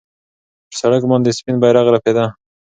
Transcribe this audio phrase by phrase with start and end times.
[0.67, 2.25] پر سړک باندې سپین بیرغ رپېده.